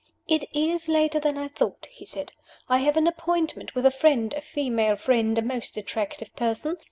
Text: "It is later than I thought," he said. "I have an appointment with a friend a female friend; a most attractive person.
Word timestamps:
"It 0.27 0.45
is 0.51 0.89
later 0.89 1.19
than 1.19 1.37
I 1.37 1.47
thought," 1.47 1.85
he 1.91 2.05
said. 2.05 2.31
"I 2.67 2.79
have 2.79 2.97
an 2.97 3.05
appointment 3.05 3.75
with 3.75 3.85
a 3.85 3.91
friend 3.91 4.33
a 4.33 4.41
female 4.41 4.95
friend; 4.95 5.37
a 5.37 5.43
most 5.43 5.77
attractive 5.77 6.35
person. 6.35 6.77